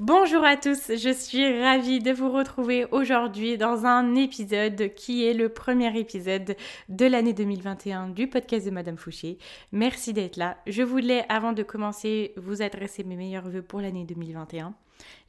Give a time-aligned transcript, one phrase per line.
[0.00, 5.34] Bonjour à tous, je suis ravie de vous retrouver aujourd'hui dans un épisode qui est
[5.34, 6.54] le premier épisode
[6.88, 9.38] de l'année 2021 du podcast de Madame Fouché.
[9.72, 10.56] Merci d'être là.
[10.68, 14.72] Je voulais, avant de commencer, vous adresser mes meilleurs voeux pour l'année 2021.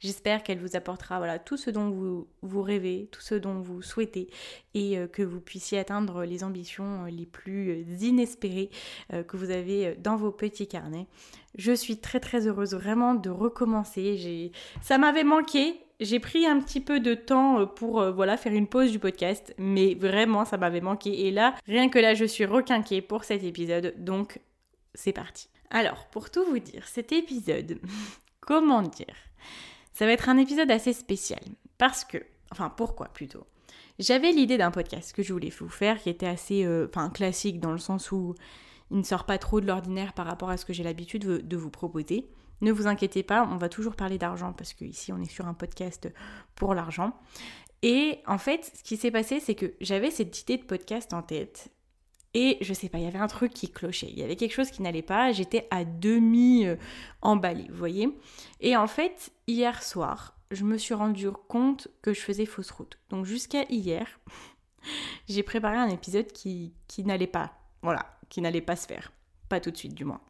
[0.00, 1.90] J'espère qu'elle vous apportera voilà, tout ce dont
[2.42, 4.28] vous, rêvez, tout ce dont vous souhaitez
[4.74, 8.70] et euh, que vous puissiez atteindre les ambitions euh, les plus euh, inespérées
[9.26, 11.06] que vous avez dans vos petits carnets.
[11.56, 14.52] Je suis très très heureuse vraiment de recommencer.
[14.82, 15.80] Ça m'avait manqué.
[15.98, 19.94] J'ai pris un petit peu de temps pour voilà faire une pause du podcast, mais
[19.94, 21.26] vraiment ça m'avait manqué.
[21.26, 24.40] Et là, rien que là, je suis requinquée pour cet épisode, donc
[24.94, 25.48] c'est parti.
[25.70, 27.78] Alors, pour tout vous dire, cet épisode,
[28.40, 29.14] comment dire?
[29.92, 31.40] Ça va être un épisode assez spécial.
[31.78, 32.18] Parce que,
[32.52, 33.46] enfin pourquoi plutôt?
[33.98, 37.72] J'avais l'idée d'un podcast que je voulais vous faire qui était assez euh, classique dans
[37.72, 38.34] le sens où
[38.90, 41.56] il ne sort pas trop de l'ordinaire par rapport à ce que j'ai l'habitude de
[41.56, 42.26] vous proposer.
[42.60, 45.54] Ne vous inquiétez pas, on va toujours parler d'argent parce qu'ici on est sur un
[45.54, 46.12] podcast
[46.54, 47.14] pour l'argent.
[47.82, 51.22] Et en fait, ce qui s'est passé, c'est que j'avais cette idée de podcast en
[51.22, 51.70] tête
[52.34, 54.52] et je sais pas, il y avait un truc qui clochait, il y avait quelque
[54.54, 56.76] chose qui n'allait pas, j'étais à demi euh,
[57.22, 58.08] emballée, vous voyez.
[58.60, 62.98] Et en fait, hier soir, je me suis rendu compte que je faisais fausse route.
[63.08, 64.20] Donc jusqu'à hier,
[65.28, 67.52] j'ai préparé un épisode qui, qui n'allait pas,
[67.82, 69.12] voilà, qui n'allait pas se faire.
[69.48, 70.20] Pas tout de suite du moins.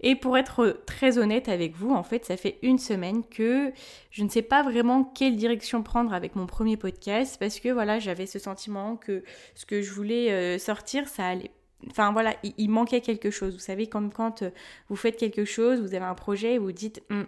[0.00, 3.72] Et pour être très honnête avec vous, en fait, ça fait une semaine que
[4.10, 7.98] je ne sais pas vraiment quelle direction prendre avec mon premier podcast parce que voilà,
[7.98, 11.50] j'avais ce sentiment que ce que je voulais euh, sortir, ça allait
[11.90, 13.52] Enfin voilà, il, manquait quelque chose.
[13.52, 14.50] Vous savez, comme quand euh,
[14.88, 17.26] vous faites quelque chose, vous avez un projet et vous dites, hum,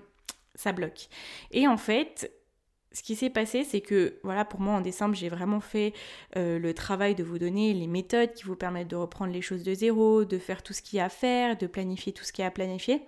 [0.54, 1.08] ça bloque.
[1.52, 2.32] Et en fait,
[2.98, 5.92] ce qui s'est passé, c'est que, voilà, pour moi, en décembre, j'ai vraiment fait
[6.36, 9.62] euh, le travail de vous donner les méthodes qui vous permettent de reprendre les choses
[9.62, 12.32] de zéro, de faire tout ce qu'il y a à faire, de planifier tout ce
[12.32, 13.02] qu'il y a à planifier.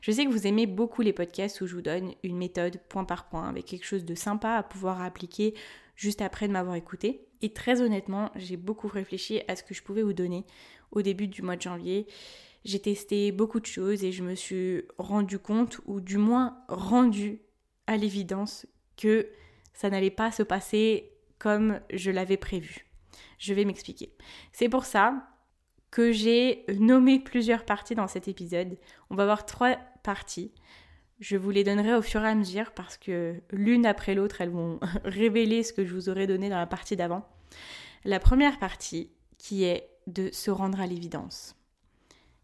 [0.00, 3.02] Je sais que vous aimez beaucoup les podcasts où je vous donne une méthode point
[3.02, 5.54] par point, avec quelque chose de sympa à pouvoir appliquer
[5.96, 7.26] juste après de m'avoir écouté.
[7.40, 10.44] Et très honnêtement, j'ai beaucoup réfléchi à ce que je pouvais vous donner
[10.92, 12.06] au début du mois de janvier.
[12.64, 17.40] J'ai testé beaucoup de choses et je me suis rendu compte, ou du moins rendu
[17.88, 18.66] à l'évidence,
[19.02, 19.28] que
[19.74, 22.86] ça n'allait pas se passer comme je l'avais prévu.
[23.38, 24.14] Je vais m'expliquer.
[24.52, 25.28] C'est pour ça
[25.90, 28.78] que j'ai nommé plusieurs parties dans cet épisode.
[29.10, 30.52] On va voir trois parties.
[31.18, 34.50] Je vous les donnerai au fur et à mesure parce que l'une après l'autre, elles
[34.50, 37.28] vont révéler ce que je vous aurais donné dans la partie d'avant.
[38.04, 41.56] La première partie qui est de se rendre à l'évidence.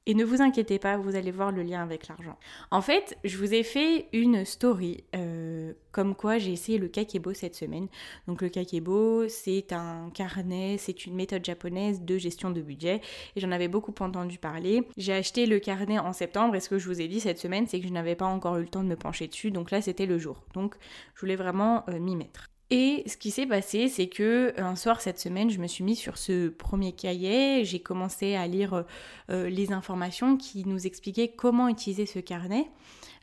[0.08, 2.38] Et ne vous inquiétez pas, vous allez voir le lien avec l'argent.
[2.70, 7.34] En fait, je vous ai fait une story euh, comme quoi j'ai essayé le kakebo
[7.34, 7.88] cette semaine.
[8.26, 13.02] Donc le kakebo, c'est un carnet, c'est une méthode japonaise de gestion de budget.
[13.36, 14.88] Et j'en avais beaucoup entendu parler.
[14.96, 17.66] J'ai acheté le carnet en septembre et ce que je vous ai dit cette semaine,
[17.66, 19.50] c'est que je n'avais pas encore eu le temps de me pencher dessus.
[19.50, 20.42] Donc là, c'était le jour.
[20.54, 20.74] Donc
[21.16, 22.48] je voulais vraiment euh, m'y mettre.
[22.70, 25.98] Et ce qui s'est passé, c'est que un soir cette semaine, je me suis mise
[25.98, 28.84] sur ce premier cahier, j'ai commencé à lire
[29.30, 32.68] euh, les informations qui nous expliquaient comment utiliser ce carnet,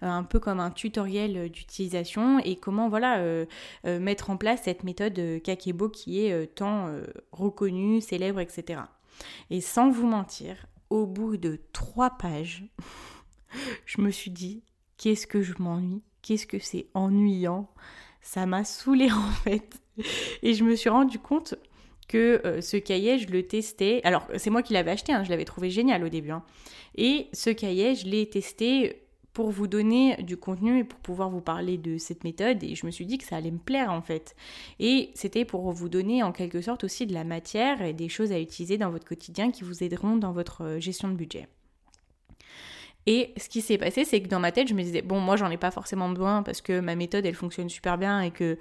[0.01, 3.45] euh, un peu comme un tutoriel d'utilisation et comment voilà euh,
[3.85, 6.89] mettre en place cette méthode Kakebo qui est tant
[7.31, 8.81] reconnue, célèbre, etc.
[9.51, 12.65] Et sans vous mentir, au bout de trois pages,
[13.85, 14.63] je me suis dit
[14.97, 17.69] qu'est-ce que je m'ennuie, qu'est-ce que c'est ennuyant?
[18.25, 19.79] Ça m'a saoulée en fait.
[20.43, 21.55] Et je me suis rendu compte
[22.07, 24.01] que euh, ce cahier, je le testais.
[24.03, 26.31] Alors, c'est moi qui l'avais acheté, hein, je l'avais trouvé génial au début.
[26.31, 26.43] Hein.
[26.95, 29.01] Et ce cahier, je l'ai testé
[29.33, 32.63] pour vous donner du contenu et pour pouvoir vous parler de cette méthode.
[32.63, 34.35] Et je me suis dit que ça allait me plaire en fait.
[34.79, 38.31] Et c'était pour vous donner en quelque sorte aussi de la matière et des choses
[38.31, 41.47] à utiliser dans votre quotidien qui vous aideront dans votre euh, gestion de budget.
[43.07, 45.35] Et ce qui s'est passé, c'est que dans ma tête, je me disais, bon, moi,
[45.35, 48.57] j'en ai pas forcément besoin parce que ma méthode, elle fonctionne super bien et que,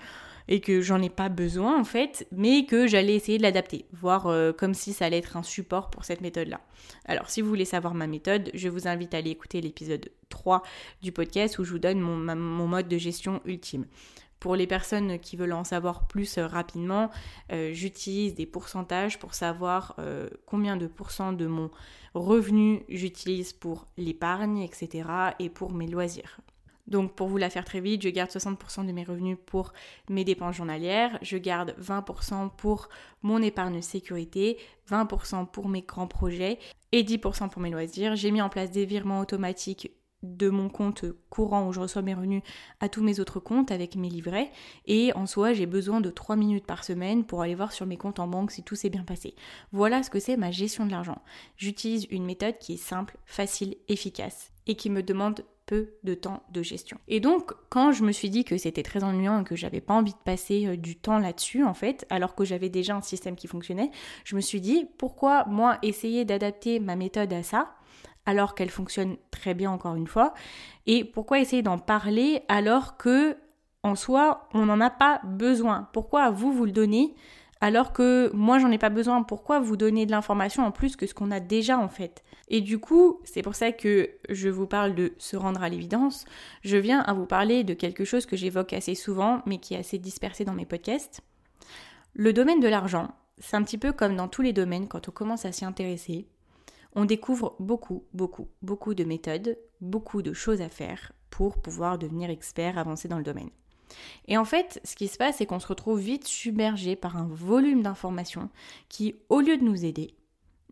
[0.49, 4.26] et que j'en ai pas besoin, en fait, mais que j'allais essayer de l'adapter, voir
[4.26, 6.61] euh, comme si ça allait être un support pour cette méthode-là.
[7.06, 10.62] Alors, si vous voulez savoir ma méthode, je vous invite à aller écouter l'épisode 3
[11.00, 13.87] du podcast où je vous donne mon, mon mode de gestion ultime.
[14.44, 17.11] Pour les personnes qui veulent en savoir plus euh, rapidement,
[17.50, 21.70] euh, j'utilise des pourcentages pour savoir euh, combien de pourcents de mon
[22.12, 25.08] revenu j'utilise pour l'épargne, etc.
[25.38, 26.41] et pour mes loisirs.
[26.87, 29.73] Donc pour vous la faire très vite, je garde 60% de mes revenus pour
[30.11, 32.90] mes dépenses journalières, je garde 20% pour
[33.23, 34.58] mon épargne sécurité,
[34.90, 36.58] 20% pour mes grands projets
[36.93, 38.14] et 10% pour mes loisirs.
[38.14, 39.90] J'ai mis en place des virements automatiques
[40.25, 42.43] de mon compte courant où je reçois mes revenus
[42.81, 44.50] à tous mes autres comptes avec mes livrets.
[44.87, 47.97] Et en soi, j'ai besoin de 3 minutes par semaine pour aller voir sur mes
[47.97, 49.35] comptes en banque si tout s'est bien passé.
[49.73, 51.23] Voilà ce que c'est ma gestion de l'argent.
[51.56, 56.43] J'utilise une méthode qui est simple, facile, efficace et qui me demande peu de temps
[56.50, 56.99] de gestion.
[57.09, 59.94] Et donc, quand je me suis dit que c'était très ennuyant et que j'avais pas
[59.94, 63.37] envie de passer euh, du temps là-dessus, en fait, alors que j'avais déjà un système
[63.37, 63.91] qui fonctionnait,
[64.25, 67.75] je me suis dit pourquoi moi essayer d'adapter ma méthode à ça
[68.26, 70.35] alors qu'elle fonctionne très bien encore une fois
[70.87, 73.37] et pourquoi essayer d'en parler alors que
[73.82, 75.88] en soi on n'en a pas besoin?
[75.93, 77.15] Pourquoi vous vous le donnez
[77.61, 79.23] alors que moi j'en ai pas besoin?
[79.23, 82.23] Pourquoi vous donner de l'information en plus que ce qu'on a déjà en fait?
[82.49, 86.26] Et du coup, c'est pour ça que je vous parle de se rendre à l'évidence.
[86.62, 89.79] Je viens à vous parler de quelque chose que j'évoque assez souvent, mais qui est
[89.79, 91.23] assez dispersé dans mes podcasts.
[92.12, 95.12] Le domaine de l'argent, c'est un petit peu comme dans tous les domaines quand on
[95.12, 96.26] commence à s'y intéresser.
[96.94, 102.31] On découvre beaucoup, beaucoup, beaucoup de méthodes, beaucoup de choses à faire pour pouvoir devenir
[102.31, 103.50] expert, avancer dans le domaine.
[104.29, 107.26] Et en fait, ce qui se passe, c'est qu'on se retrouve vite submergé par un
[107.26, 108.50] volume d'informations
[108.88, 110.14] qui, au lieu de nous aider,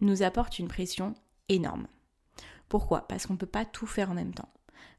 [0.00, 1.14] nous apporte une pression
[1.48, 1.86] énorme.
[2.68, 3.06] Pourquoi?
[3.08, 4.48] Parce qu'on ne peut pas tout faire en même temps.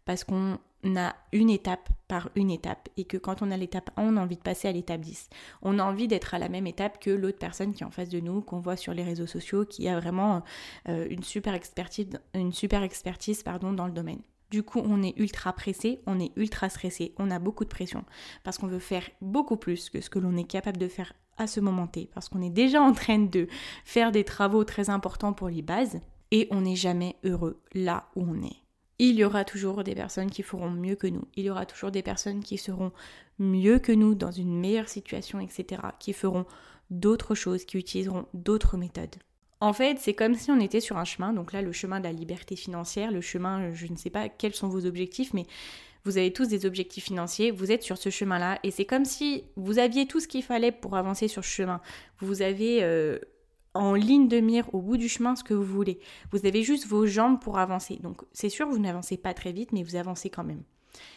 [0.06, 0.60] Parce qu'on
[0.96, 4.22] a une étape par une étape et que quand on a l'étape 1, on a
[4.22, 5.30] envie de passer à l'étape 10.
[5.62, 8.10] On a envie d'être à la même étape que l'autre personne qui est en face
[8.10, 10.44] de nous, qu'on voit sur les réseaux sociaux, qui a vraiment
[10.90, 14.22] euh, une super expertise, une super expertise pardon, dans le domaine.
[14.52, 18.06] Du coup, on est ultra pressé, on est ultra stressé, on a beaucoup de pression
[18.44, 21.48] parce qu'on veut faire beaucoup plus que ce que l'on est capable de faire à
[21.48, 23.48] ce moment T, parce qu'on est déjà en train de
[23.84, 28.22] faire des travaux très importants pour les bases et on n'est jamais heureux là où
[28.28, 28.63] on est.
[29.00, 31.92] Il y aura toujours des personnes qui feront mieux que nous, il y aura toujours
[31.92, 32.92] des personnes qui seront
[33.40, 36.46] mieux que nous dans une meilleure situation, etc., qui feront
[36.90, 39.16] d'autres choses, qui utiliseront d'autres méthodes.
[39.60, 42.04] En fait, c'est comme si on était sur un chemin, donc là le chemin de
[42.04, 45.46] la liberté financière, le chemin, je ne sais pas quels sont vos objectifs, mais
[46.04, 49.46] vous avez tous des objectifs financiers, vous êtes sur ce chemin-là, et c'est comme si
[49.56, 51.80] vous aviez tout ce qu'il fallait pour avancer sur ce chemin.
[52.20, 53.20] Vous avez euh,
[53.74, 56.00] en ligne de mire au bout du chemin ce que vous voulez.
[56.32, 57.98] Vous avez juste vos jambes pour avancer.
[58.02, 60.64] Donc c'est sûr, vous n'avancez pas très vite, mais vous avancez quand même.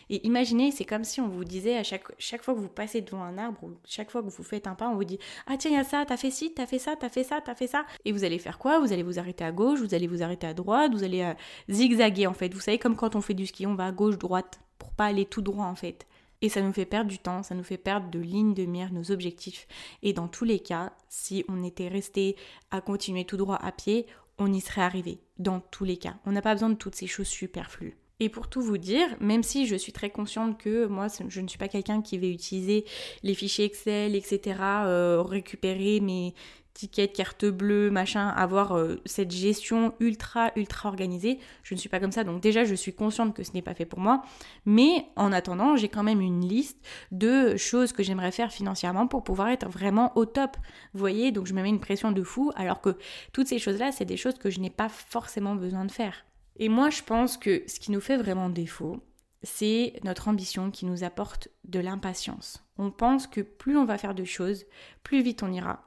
[0.08, 3.00] Et imaginez, c'est comme si on vous disait à chaque, chaque fois que vous passez
[3.00, 5.56] devant un arbre ou chaque fois que vous faites un pas, on vous dit Ah
[5.56, 7.54] tiens, il y a ça, t'as fait ci, t'as fait ça, t'as fait ça, t'as
[7.54, 7.84] fait ça.
[8.04, 8.78] Et vous allez faire quoi?
[8.78, 11.34] Vous allez vous arrêter à gauche, vous allez vous arrêter à droite, vous allez euh,
[11.68, 12.52] zigzaguer en fait.
[12.54, 15.06] Vous savez, comme quand on fait du ski, on va à gauche, droite pour pas
[15.06, 16.06] aller tout droit en fait.
[16.42, 18.92] Et ça nous fait perdre du temps, ça nous fait perdre de ligne de mire,
[18.92, 19.66] nos objectifs.
[20.02, 22.36] Et dans tous les cas, si on était resté
[22.70, 24.06] à continuer tout droit à pied,
[24.38, 25.18] on y serait arrivé.
[25.38, 26.16] Dans tous les cas.
[26.26, 27.96] On n'a pas besoin de toutes ces choses superflues.
[28.18, 31.48] Et pour tout vous dire, même si je suis très consciente que moi, je ne
[31.48, 32.86] suis pas quelqu'un qui va utiliser
[33.22, 36.34] les fichiers Excel, etc., euh, récupérer mes
[36.76, 42.00] tickets, cartes bleues, machin, avoir euh, cette gestion ultra, ultra organisée, je ne suis pas
[42.00, 42.22] comme ça.
[42.22, 44.22] Donc déjà, je suis consciente que ce n'est pas fait pour moi.
[44.66, 46.78] Mais en attendant, j'ai quand même une liste
[47.10, 50.56] de choses que j'aimerais faire financièrement pour pouvoir être vraiment au top.
[50.92, 52.96] Vous voyez, donc je me mets une pression de fou, alors que
[53.32, 56.26] toutes ces choses-là, c'est des choses que je n'ai pas forcément besoin de faire.
[56.58, 59.00] Et moi, je pense que ce qui nous fait vraiment défaut,
[59.42, 62.64] c'est notre ambition qui nous apporte de l'impatience.
[62.78, 64.64] On pense que plus on va faire de choses,
[65.02, 65.85] plus vite on ira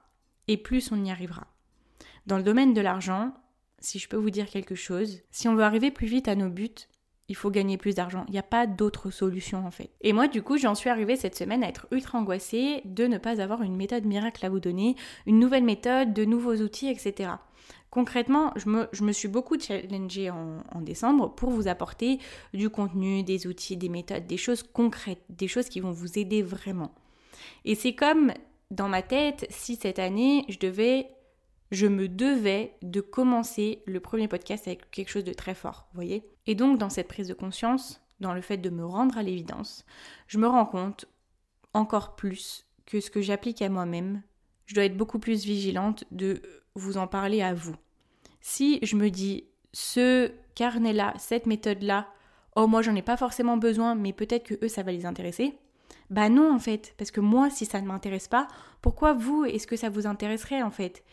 [0.50, 1.48] et plus on y arrivera.
[2.26, 3.34] Dans le domaine de l'argent,
[3.78, 6.50] si je peux vous dire quelque chose, si on veut arriver plus vite à nos
[6.50, 6.88] buts,
[7.30, 8.26] il faut gagner plus d'argent.
[8.28, 9.92] Il n'y a pas d'autre solution en fait.
[10.02, 13.20] Et moi du coup j'en suis arrivée cette semaine à être ultra angoissée de ne
[13.20, 14.96] pas avoir une méthode miracle à vous donner,
[15.28, 17.30] une nouvelle méthode, de nouveaux outils, etc.
[17.92, 22.20] Concrètement, je me, suis beaucoup challengée en, en, décembre pour vous apporter
[22.54, 26.44] du contenu, des outils, des méthodes, des choses concrètes, des choses qui vont vous aider
[26.44, 26.94] vraiment.
[27.66, 28.32] Et c'est comme
[28.72, 31.08] dans ma tête si cette année je devais,
[31.72, 35.98] je me devais de commencer le premier podcast avec quelque chose de très fort, vous
[35.98, 39.24] voyez Et donc dans cette prise de conscience, dans le fait de me rendre à
[39.24, 39.86] l'évidence,
[40.28, 41.06] je me rends compte
[41.74, 44.22] encore plus que ce que j'applique à moi-même,
[44.66, 46.42] je dois être beaucoup plus vigilante de
[46.76, 47.76] vous en parler à vous.
[48.42, 52.08] Si je me dis ce carnet-là, cette méthode-là,
[52.56, 55.58] oh moi j'en ai pas forcément besoin, mais peut-être que eux ça va les intéresser.
[56.10, 58.48] Bah non en fait, parce que moi si ça ne m'intéresse pas,
[58.82, 61.04] pourquoi vous est-ce que ça vous intéresserait en fait?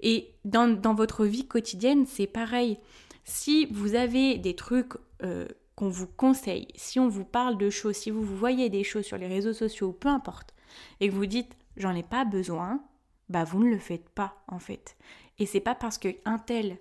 [0.00, 2.78] Et dans, votre vie quotidienne c'est pareil.
[3.24, 7.96] Si vous avez des trucs euh, qu'on vous conseille, si on vous parle de choses,
[7.96, 10.54] si vous, vous voyez des choses sur les réseaux sociaux, peu importe,
[11.00, 12.82] et que vous dites j'en ai pas besoin,
[13.28, 14.96] bah vous ne le faites pas en fait.
[15.38, 16.78] Et c'est pas parce qu'un tel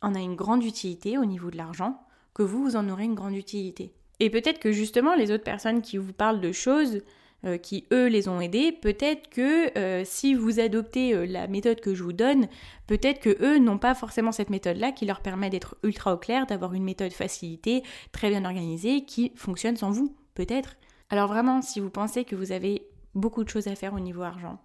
[0.00, 3.14] en a une grande utilité au niveau de l'argent que vous, vous en aurez une
[3.14, 3.94] grande utilité.
[4.22, 7.00] Et peut-être que justement les autres personnes qui vous parlent de choses
[7.44, 11.80] euh, qui eux les ont aidés, peut-être que euh, si vous adoptez euh, la méthode
[11.80, 12.46] que je vous donne,
[12.86, 16.46] peut-être que eux n'ont pas forcément cette méthode-là qui leur permet d'être ultra au clair,
[16.46, 20.76] d'avoir une méthode facilitée, très bien organisée, qui fonctionne sans vous, peut-être.
[21.10, 22.86] Alors vraiment, si vous pensez que vous avez
[23.16, 24.60] beaucoup de choses à faire au niveau argent,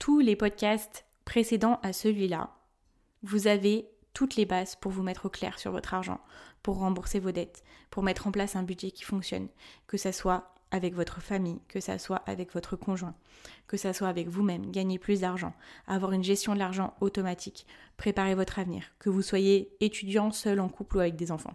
[0.00, 2.50] tous les podcasts précédents à celui-là,
[3.22, 6.20] vous avez toutes les bases pour vous mettre au clair sur votre argent,
[6.62, 9.48] pour rembourser vos dettes, pour mettre en place un budget qui fonctionne,
[9.86, 13.14] que ça soit avec votre famille, que ça soit avec votre conjoint,
[13.68, 15.52] que ça soit avec vous-même, gagner plus d'argent,
[15.86, 17.66] avoir une gestion de l'argent automatique,
[17.96, 21.54] préparer votre avenir, que vous soyez étudiant, seul, en couple ou avec des enfants.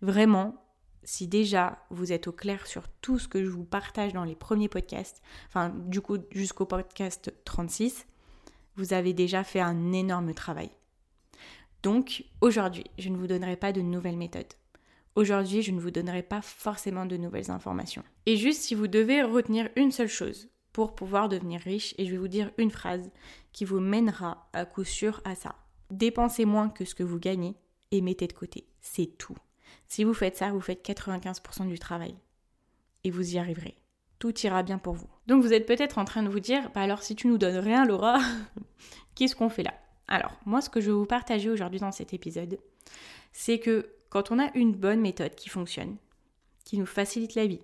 [0.00, 0.64] Vraiment,
[1.02, 4.34] si déjà vous êtes au clair sur tout ce que je vous partage dans les
[4.34, 8.06] premiers podcasts, enfin du coup jusqu'au podcast 36,
[8.76, 10.70] vous avez déjà fait un énorme travail.
[11.84, 14.54] Donc aujourd'hui, je ne vous donnerai pas de nouvelles méthodes.
[15.16, 18.02] Aujourd'hui, je ne vous donnerai pas forcément de nouvelles informations.
[18.24, 22.10] Et juste si vous devez retenir une seule chose pour pouvoir devenir riche, et je
[22.10, 23.10] vais vous dire une phrase
[23.52, 25.56] qui vous mènera à coup sûr à ça.
[25.90, 27.54] Dépensez moins que ce que vous gagnez
[27.90, 28.66] et mettez de côté.
[28.80, 29.36] C'est tout.
[29.86, 32.14] Si vous faites ça, vous faites 95% du travail.
[33.04, 33.76] Et vous y arriverez.
[34.18, 35.10] Tout ira bien pour vous.
[35.26, 37.58] Donc vous êtes peut-être en train de vous dire, bah alors si tu nous donnes
[37.58, 38.20] rien, Laura,
[39.14, 39.74] qu'est-ce qu'on fait là?
[40.08, 42.58] Alors, moi ce que je vais vous partager aujourd'hui dans cet épisode,
[43.32, 45.96] c'est que quand on a une bonne méthode qui fonctionne,
[46.64, 47.62] qui nous facilite la vie,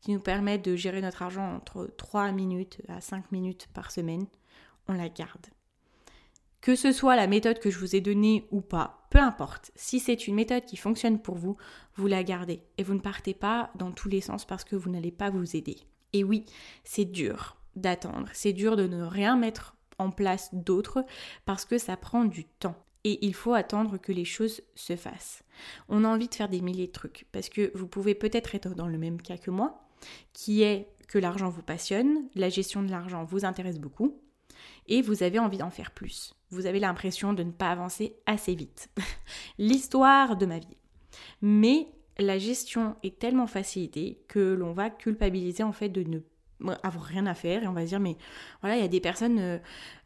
[0.00, 4.26] qui nous permet de gérer notre argent entre 3 minutes à 5 minutes par semaine,
[4.86, 5.46] on la garde.
[6.60, 10.00] Que ce soit la méthode que je vous ai donnée ou pas, peu importe, si
[10.00, 11.56] c'est une méthode qui fonctionne pour vous,
[11.94, 14.90] vous la gardez et vous ne partez pas dans tous les sens parce que vous
[14.90, 15.76] n'allez pas vous aider.
[16.12, 16.46] Et oui,
[16.84, 21.04] c'est dur d'attendre, c'est dur de ne rien mettre en place d'autre
[21.44, 25.42] parce que ça prend du temps et il faut attendre que les choses se fassent.
[25.88, 28.74] On a envie de faire des milliers de trucs parce que vous pouvez peut-être être
[28.74, 29.88] dans le même cas que moi,
[30.32, 34.20] qui est que l'argent vous passionne, la gestion de l'argent vous intéresse beaucoup
[34.86, 36.34] et vous avez envie d'en faire plus.
[36.50, 38.90] Vous avez l'impression de ne pas avancer assez vite.
[39.58, 40.76] L'histoire de ma vie.
[41.40, 41.88] Mais
[42.18, 46.18] la gestion est tellement facilitée que l'on va culpabiliser en fait de ne
[46.82, 48.16] avoir rien à faire et on va dire mais
[48.62, 49.58] voilà il y a des personnes euh,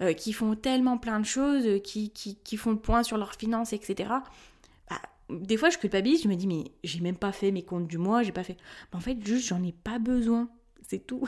[0.03, 3.35] euh, qui font tellement plein de choses euh, qui, qui, font le point sur leurs
[3.35, 4.11] finances etc
[4.91, 7.87] bah, des fois je culpabilise je me dis mais j'ai même pas fait mes comptes
[7.87, 8.57] du mois j'ai pas fait.
[8.91, 10.49] Bah, en fait juste j'en ai pas besoin.
[10.83, 11.27] C'est tout.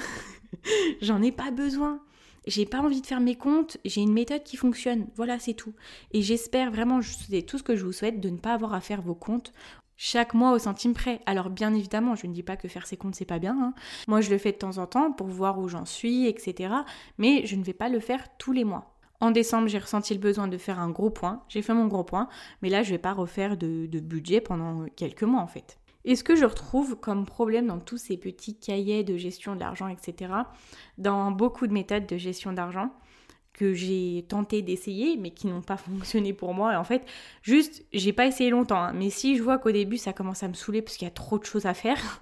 [1.01, 2.01] J'en ai pas besoin.
[2.47, 5.07] J'ai pas envie de faire mes comptes, j'ai une méthode qui fonctionne.
[5.17, 5.73] Voilà, c'est tout.
[6.13, 8.83] Et j'espère vraiment, c'est tout ce que je vous souhaite, de ne pas avoir à
[8.83, 9.55] faire vos comptes
[9.97, 11.21] chaque mois au centime près.
[11.27, 13.57] Alors bien évidemment, je ne dis pas que faire ses comptes c'est pas bien.
[13.61, 13.75] Hein.
[14.09, 16.75] Moi je le fais de temps en temps pour voir où j'en suis, etc.
[17.19, 18.95] Mais je ne vais pas le faire tous les mois.
[19.21, 21.43] En décembre, j'ai ressenti le besoin de faire un gros point.
[21.49, 22.29] J'ai fait mon gros point,
[22.63, 25.79] mais là je vais pas refaire de, de budget pendant quelques mois en fait.
[26.05, 29.61] Et ce que je retrouve comme problème dans tous ces petits cahiers de gestion de
[29.61, 30.33] l'argent, etc.,
[30.99, 32.91] dans beaucoup de méthodes de gestion d'argent,
[33.55, 36.75] que j'ai tenté d'essayer mais qui n'ont pas fonctionné pour moi.
[36.75, 37.03] Et en fait
[37.43, 38.93] juste j'ai pas essayé longtemps hein.
[38.93, 41.15] mais si je vois qu'au début ça commence à me saouler parce qu'il y a
[41.15, 42.21] trop de choses à faire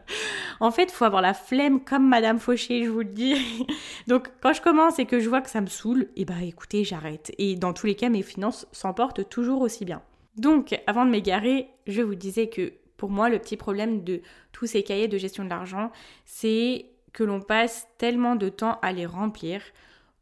[0.60, 3.66] en fait faut avoir la flemme comme madame Fauché je vous le dis.
[4.08, 6.42] Donc quand je commence et que je vois que ça me saoule et eh bah
[6.42, 7.32] écoutez j'arrête.
[7.38, 10.02] Et dans tous les cas mes finances s'emportent toujours aussi bien.
[10.36, 14.20] Donc avant de m'égarer je vous disais que pour moi le petit problème de
[14.52, 15.90] tous ces cahiers de gestion de l'argent
[16.24, 19.62] c'est que l'on passe tellement de temps à les remplir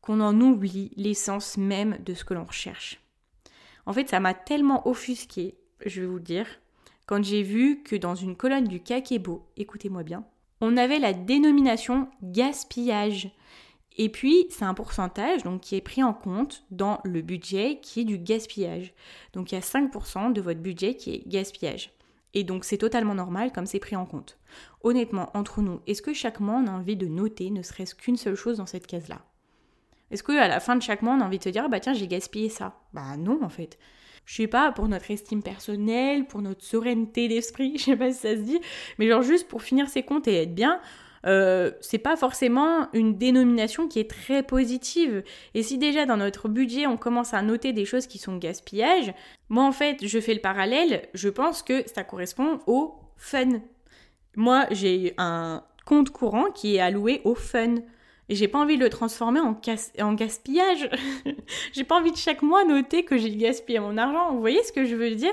[0.00, 3.00] qu'on en oublie l'essence même de ce que l'on recherche.
[3.86, 6.46] En fait, ça m'a tellement offusqué, je vais vous le dire,
[7.06, 10.24] quand j'ai vu que dans une colonne du Kakebo, écoutez-moi bien,
[10.60, 13.30] on avait la dénomination gaspillage.
[13.96, 18.00] Et puis, c'est un pourcentage donc, qui est pris en compte dans le budget qui
[18.00, 18.94] est du gaspillage.
[19.32, 21.92] Donc, il y a 5% de votre budget qui est gaspillage.
[22.32, 24.38] Et donc, c'est totalement normal comme c'est pris en compte.
[24.82, 28.16] Honnêtement, entre nous, est-ce que chaque mois on a envie de noter ne serait-ce qu'une
[28.16, 29.20] seule chose dans cette case-là?
[30.10, 31.80] Est-ce qu'à la fin de chaque mois, on a envie de se dire, ah bah
[31.80, 32.80] tiens, j'ai gaspillé ça?
[32.92, 33.78] Bah non, en fait.
[34.26, 38.18] Je sais pas, pour notre estime personnelle, pour notre sérénité d'esprit, je sais pas si
[38.18, 38.60] ça se dit,
[38.98, 40.80] mais genre juste pour finir ses comptes et être bien,
[41.26, 45.22] euh, c'est pas forcément une dénomination qui est très positive.
[45.54, 49.12] Et si déjà dans notre budget on commence à noter des choses qui sont gaspillage,
[49.48, 53.60] moi en fait je fais le parallèle, je pense que ça correspond au fun.
[54.36, 57.74] Moi j'ai un compte courant qui est alloué au fun.
[58.30, 60.88] Et j'ai pas envie de le transformer en, gaspillage.
[61.72, 64.32] j'ai pas envie de chaque mois noter que j'ai gaspillé mon argent.
[64.32, 65.32] Vous voyez ce que je veux dire?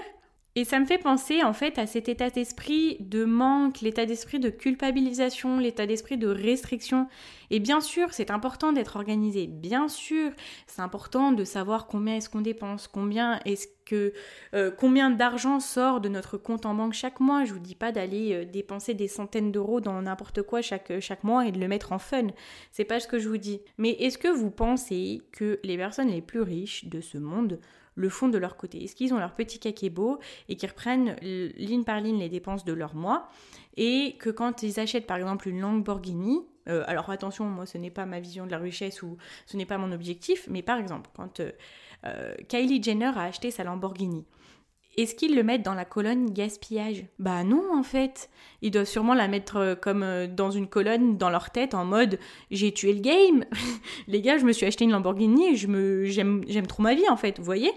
[0.58, 4.40] Et ça me fait penser en fait à cet état d'esprit de manque, l'état d'esprit
[4.40, 7.08] de culpabilisation, l'état d'esprit de restriction.
[7.52, 9.46] Et bien sûr, c'est important d'être organisé.
[9.46, 10.32] Bien sûr,
[10.66, 14.14] c'est important de savoir combien est-ce qu'on dépense, combien est-ce que
[14.56, 17.46] euh, combien d'argent sort de notre compte en banque chaque mois.
[17.46, 21.00] Je vous dis pas d'aller euh, dépenser des centaines d'euros dans n'importe quoi chaque, euh,
[21.00, 22.30] chaque mois et de le mettre en fun.
[22.72, 23.62] C'est pas ce que je vous dis.
[23.78, 27.60] Mais est-ce que vous pensez que les personnes les plus riches de ce monde
[27.98, 28.84] le font de leur côté.
[28.84, 32.72] Est-ce qu'ils ont leur petit kakebo et qu'ils reprennent ligne par ligne les dépenses de
[32.72, 33.28] leur mois
[33.76, 37.92] et que quand ils achètent par exemple une Lamborghini, euh, alors attention, moi ce n'est
[37.92, 41.10] pas ma vision de la richesse ou ce n'est pas mon objectif, mais par exemple
[41.16, 41.52] quand euh,
[42.06, 44.26] euh, Kylie Jenner a acheté sa Lamborghini,
[44.98, 47.06] est-ce qu'ils le mettent dans la colonne gaspillage?
[47.20, 48.30] Bah non en fait.
[48.64, 51.86] Ils doivent sûrement la mettre euh, comme euh, dans une colonne dans leur tête en
[51.86, 52.18] mode
[52.50, 53.46] j'ai tué le game.
[54.08, 56.96] Les gars, je me suis acheté une Lamborghini et je me j'aime j'aime trop ma
[56.96, 57.72] vie en fait, vous voyez?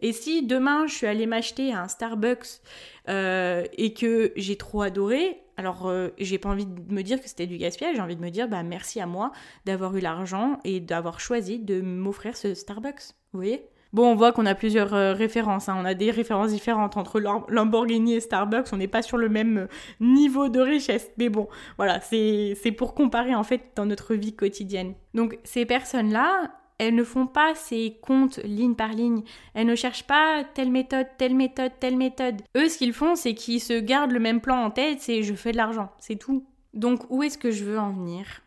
[0.00, 2.60] Et si demain je suis allée m'acheter un Starbucks
[3.08, 7.46] euh, et que j'ai trop adoré, alors j'ai pas envie de me dire que c'était
[7.46, 9.32] du gaspillage, j'ai envie de me dire bah merci à moi
[9.64, 13.14] d'avoir eu l'argent et d'avoir choisi de m'offrir ce Starbucks.
[13.32, 13.66] Vous voyez?
[13.92, 15.68] Bon, on voit qu'on a plusieurs euh, références.
[15.68, 15.76] Hein.
[15.78, 18.72] On a des références différentes entre Lamborghini et Starbucks.
[18.72, 19.66] On n'est pas sur le même euh,
[20.00, 21.10] niveau de richesse.
[21.18, 24.94] Mais bon, voilà, c'est pour comparer en fait dans notre vie quotidienne.
[25.14, 29.22] Donc ces personnes-là, elles ne font pas ces comptes ligne par ligne.
[29.54, 32.42] Elles ne cherchent pas telle méthode, telle méthode, telle méthode.
[32.56, 35.34] Eux, ce qu'ils font, c'est qu'ils se gardent le même plan en tête, c'est je
[35.34, 36.44] fais de l'argent, c'est tout.
[36.74, 38.42] Donc où est-ce que je veux en venir?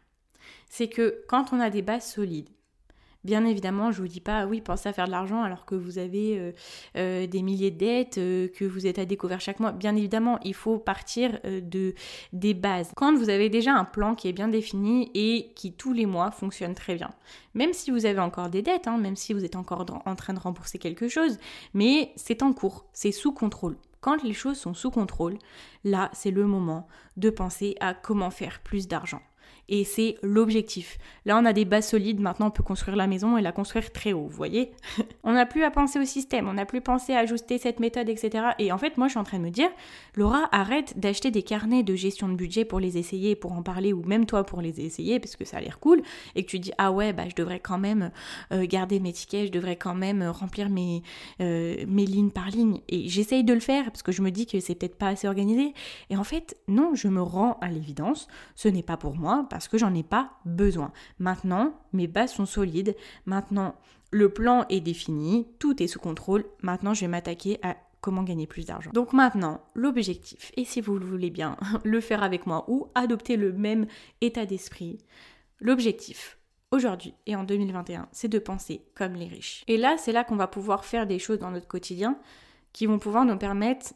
[0.70, 2.50] C'est que quand on a des bases solides,
[3.26, 5.98] Bien évidemment, je vous dis pas, oui, pensez à faire de l'argent alors que vous
[5.98, 6.52] avez euh,
[6.96, 9.74] euh, des milliers de dettes, euh, que vous êtes à découvert chaque mois.
[9.74, 11.94] Bien évidemment, il faut partir de
[12.32, 12.94] des bases.
[12.96, 16.32] Quand vous avez déjà un plan qui est bien défini et qui tous les mois
[16.32, 17.10] fonctionne très bien,
[17.56, 20.34] même si vous avez encore des dettes, hein, même si vous êtes encore en train
[20.34, 21.40] de rembourser quelque chose,
[21.74, 23.76] mais c'est en cours, c'est sous contrôle.
[24.00, 25.38] Quand les choses sont sous contrôle,
[25.84, 29.22] là, c'est le moment de penser à comment faire plus d'argent
[29.70, 30.98] et c'est l'objectif.
[31.26, 33.92] Là, on a des bases solides, maintenant on peut construire la maison et la construire
[33.92, 34.72] très haut, vous voyez
[35.24, 38.10] On n'a plus à penser au système, on n'a plus pensé à ajuster cette méthode,
[38.10, 38.50] etc.
[38.58, 39.70] Et en fait, moi, je suis en train de me dire,
[40.16, 43.94] Laura, arrête d'acheter des carnets de gestion de budget pour les essayer, pour en parler,
[43.94, 46.02] ou même toi pour les essayer, parce que ça a l'air cool,
[46.36, 48.12] et que tu dis, ah ouais, bah, je devrais quand même
[48.52, 51.04] euh, garder mes tickets, je devrais quand même remplir mes,
[51.42, 52.80] euh, mes lignes par ligne.
[52.90, 55.28] Et j'essaye de le faire, parce que je me dis que c'est peut-être pas assez
[55.28, 55.74] organisé.
[56.10, 59.59] Et en fait, non, je me rends à l'évidence, ce n'est pas pour moi, parce
[59.68, 60.92] que j'en ai pas besoin.
[61.18, 62.96] Maintenant, mes bases sont solides.
[63.26, 63.76] Maintenant,
[64.12, 66.46] le plan est défini, tout est sous contrôle.
[66.62, 68.92] Maintenant, je vais m'attaquer à comment gagner plus d'argent.
[68.94, 73.36] Donc maintenant, l'objectif, et si vous le voulez bien le faire avec moi ou adopter
[73.36, 73.88] le même
[74.22, 75.00] état d'esprit,
[75.60, 76.38] l'objectif
[76.72, 79.64] aujourd'hui et en 2021, c'est de penser comme les riches.
[79.68, 82.18] Et là, c'est là qu'on va pouvoir faire des choses dans notre quotidien
[82.74, 83.94] qui vont pouvoir nous permettre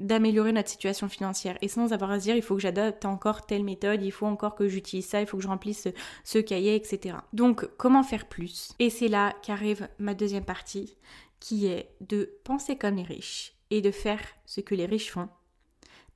[0.00, 3.46] d'améliorer notre situation financière et sans avoir à se dire il faut que j'adopte encore
[3.46, 5.88] telle méthode, il faut encore que j'utilise ça, il faut que je remplisse
[6.24, 7.16] ce, cahier, etc.
[7.32, 8.72] Donc comment faire plus?
[8.78, 10.96] Et c'est là qu'arrive ma deuxième partie
[11.40, 15.28] qui est de penser comme les riches et de faire ce que les riches font,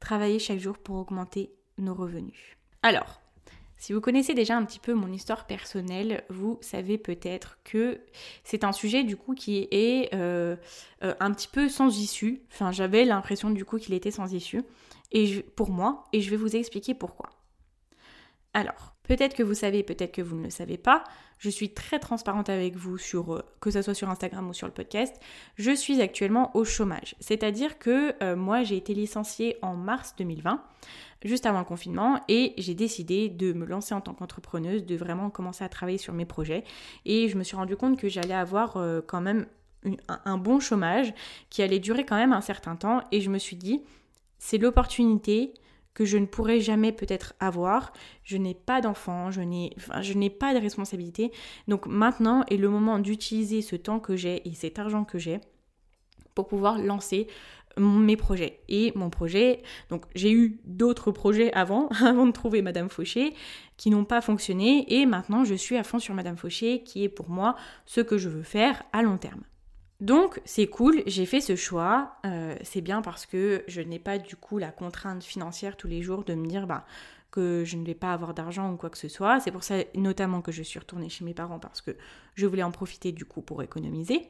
[0.01, 2.57] travailler chaque jour pour augmenter nos revenus.
[2.83, 3.22] Alors,
[3.83, 8.01] si vous connaissez déjà un petit peu mon histoire personnelle, vous savez peut-être que
[8.45, 10.55] c'est un sujet du coup qui est euh,
[11.03, 12.43] euh, un petit peu sans issue.
[12.53, 14.63] Enfin, j'avais l'impression du coup qu'il était sans issue
[15.11, 17.31] et pour moi, et je vais vous expliquer pourquoi.
[18.55, 21.05] Alors, peut-être que vous savez, peut-être que vous ne le savez pas,
[21.39, 24.67] je suis très transparente avec vous sur euh, que ce soit sur Instagram ou sur
[24.67, 25.21] le podcast.
[25.57, 30.63] Je suis actuellement au chômage, c'est-à-dire que moi j'ai été licenciée en mars 2020
[31.25, 35.31] juste avant le confinement et j'ai décidé de me lancer en tant qu'entrepreneuse, de vraiment
[35.31, 36.65] commencer à travailler sur mes projets.
[37.05, 39.47] Et je me suis rendu compte que j'allais avoir euh, quand même
[40.09, 41.13] un bon chômage
[41.51, 43.03] qui allait durer quand même un certain temps.
[43.11, 43.83] Et je me suis dit
[44.39, 45.55] c'est l'opportunité
[45.95, 47.93] que je ne pourrai jamais peut-être avoir.
[48.25, 51.33] Je n'ai pas d'enfant, je n'ai je n'ai pas de responsabilité.
[51.69, 55.41] Donc maintenant est le moment d'utiliser ce temps que j'ai et cet argent que j'ai
[56.35, 57.27] pour pouvoir lancer
[57.79, 58.61] mes projets.
[58.69, 63.35] Et mon projet, donc j'ai eu d'autres projets avant, avant de trouver Madame Fauché,
[63.77, 67.09] qui n'ont pas fonctionné, et maintenant je suis à fond sur Madame Fauché, qui est
[67.09, 69.43] pour moi ce que je veux faire à long terme.
[70.03, 74.19] Donc c'est cool, j'ai fait ce choix, euh, c'est bien parce que je n'ai pas
[74.19, 76.85] du coup la contrainte financière tous les jours de me dire bah,
[77.31, 79.39] que je ne vais pas avoir d'argent ou quoi que ce soit.
[79.39, 81.93] C'est pour ça notamment que je suis retournée chez mes parents parce que
[82.35, 84.29] je voulais en profiter du coup pour économiser.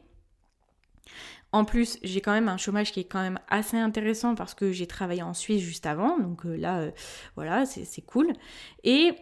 [1.53, 4.73] En plus, j'ai quand même un chômage qui est quand même assez intéressant parce que
[4.73, 6.91] j'ai travaillé en Suisse juste avant, donc euh, là, euh,
[7.35, 8.35] voilà, c'est cool.
[8.85, 9.15] Et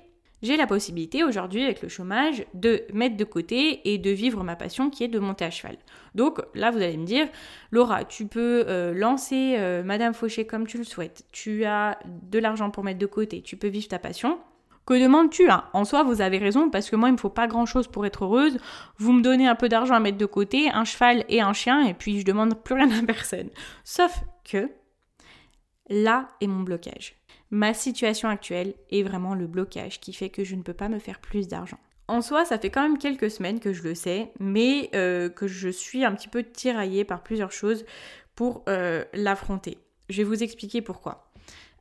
[0.43, 4.57] J'ai la possibilité aujourd'hui avec le chômage de mettre de côté et de vivre ma
[4.57, 5.77] passion qui est de monter à cheval.
[6.15, 7.29] Donc là, vous allez me dire,
[7.71, 11.25] Laura, tu peux euh, lancer euh, Madame Fauché comme tu le souhaites.
[11.31, 13.43] Tu as de l'argent pour mettre de côté.
[13.43, 14.39] Tu peux vivre ta passion.
[14.87, 15.65] Que demandes-tu hein?
[15.73, 18.25] En soi, vous avez raison, parce que moi, il me faut pas grand-chose pour être
[18.25, 18.59] heureuse.
[18.99, 21.87] Vous me donnez un peu d'argent à mettre de côté, un cheval et un chien,
[21.87, 23.51] et puis je demande plus rien à personne.
[23.85, 24.71] Sauf que
[25.89, 27.20] là est mon blocage.
[27.51, 30.99] Ma situation actuelle est vraiment le blocage qui fait que je ne peux pas me
[30.99, 31.79] faire plus d'argent.
[32.07, 35.47] En soi, ça fait quand même quelques semaines que je le sais, mais euh, que
[35.47, 37.85] je suis un petit peu tiraillée par plusieurs choses
[38.35, 39.79] pour euh, l'affronter.
[40.09, 41.31] Je vais vous expliquer pourquoi.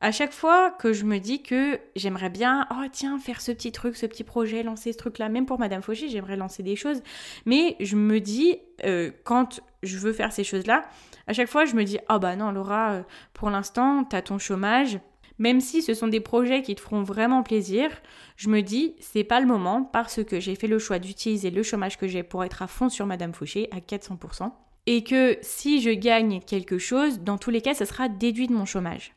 [0.01, 3.71] À chaque fois que je me dis que j'aimerais bien, oh tiens, faire ce petit
[3.71, 7.01] truc, ce petit projet, lancer ce truc-là, même pour Madame Fauché, j'aimerais lancer des choses,
[7.45, 10.88] mais je me dis, euh, quand je veux faire ces choses-là,
[11.27, 13.03] à chaque fois je me dis, oh bah non Laura,
[13.34, 14.99] pour l'instant, t'as ton chômage,
[15.39, 17.89] même si ce sont des projets qui te feront vraiment plaisir,
[18.36, 21.63] je me dis c'est pas le moment parce que j'ai fait le choix d'utiliser le
[21.63, 24.52] chômage que j'ai pour être à fond sur Madame Fauché à 400%
[24.86, 28.54] et que si je gagne quelque chose, dans tous les cas, ça sera déduit de
[28.54, 29.13] mon chômage.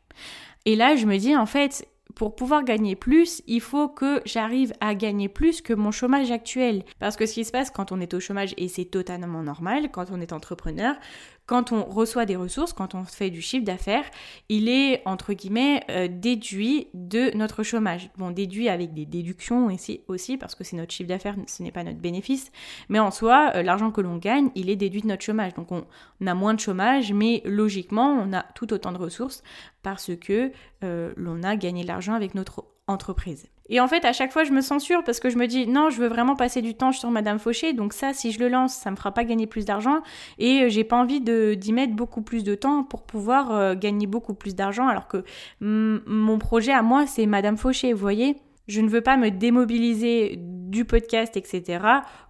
[0.67, 4.73] Et là, je me dis en fait, pour pouvoir gagner plus, il faut que j'arrive
[4.81, 6.85] à gagner plus que mon chômage actuel.
[6.99, 9.91] Parce que ce qui se passe quand on est au chômage, et c'est totalement normal,
[9.91, 10.95] quand on est entrepreneur,
[11.47, 14.05] quand on reçoit des ressources, quand on fait du chiffre d'affaires,
[14.49, 18.11] il est entre guillemets euh, déduit de notre chômage.
[18.17, 21.73] Bon, déduit avec des déductions aussi, aussi parce que c'est notre chiffre d'affaires, ce n'est
[21.73, 22.53] pas notre bénéfice.
[22.89, 25.55] Mais en soi, euh, l'argent que l'on gagne, il est déduit de notre chômage.
[25.55, 25.85] Donc on,
[26.27, 29.43] a moins de chômage, mais logiquement, on a tout autant de ressources
[29.83, 30.53] parce que
[30.85, 33.49] euh, l'on a gagné de l'argent avec notre entreprise.
[33.73, 35.89] Et en fait, à chaque fois, je me censure parce que je me dis non,
[35.89, 38.75] je veux vraiment passer du temps sur Madame Fauché, donc ça, si je le lance,
[38.75, 40.03] ça me fera pas gagner plus d'argent
[40.39, 44.07] et euh, j'ai pas envie d'y mettre beaucoup plus de temps pour pouvoir euh, gagner
[44.07, 45.25] beaucoup plus d'argent, alors que
[45.61, 48.37] mon projet à moi, c'est Madame Fauché, vous voyez.
[48.69, 51.83] Je ne veux pas me démobiliser du podcast, etc.,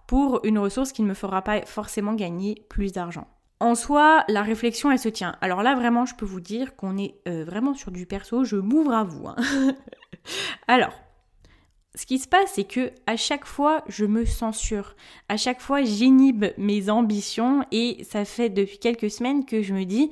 [0.07, 3.27] pour une ressource qui ne me fera pas forcément gagner plus d'argent.
[3.59, 5.35] En soi, la réflexion, elle se tient.
[5.41, 8.43] Alors là, vraiment, je peux vous dire qu'on est euh, vraiment sur du perso.
[8.43, 9.27] Je m'ouvre à vous.
[9.27, 9.35] Hein.
[10.67, 10.93] Alors,
[11.95, 14.95] ce qui se passe, c'est que à chaque fois, je me censure.
[15.29, 19.85] À chaque fois, j'inhibe mes ambitions et ça fait depuis quelques semaines que je me
[19.85, 20.09] dis,